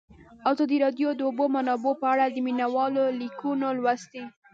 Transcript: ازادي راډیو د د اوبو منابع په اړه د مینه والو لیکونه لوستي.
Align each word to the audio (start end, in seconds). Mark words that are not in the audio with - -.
ازادي 0.51 0.77
راډیو 0.85 1.09
د 1.13 1.17
د 1.17 1.21
اوبو 1.29 1.45
منابع 1.55 1.93
په 2.01 2.05
اړه 2.13 2.25
د 2.29 2.37
مینه 2.45 2.67
والو 2.75 3.03
لیکونه 3.21 3.67
لوستي. 3.77 4.23